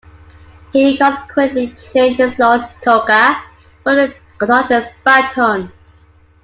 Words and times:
He 0.73 0.97
consequently 0.97 1.67
changed 1.73 2.17
his 2.17 2.39
lawyer's 2.39 2.63
"toga" 2.81 3.39
for 3.83 3.99
a 3.99 4.11
conductor's 4.39 4.85
baton. 5.03 5.71